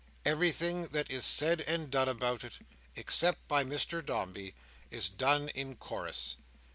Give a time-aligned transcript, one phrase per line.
[0.25, 2.57] Everything that is said and done about it,
[2.95, 4.55] except by Mr Dombey,
[4.89, 6.37] is done in chorus.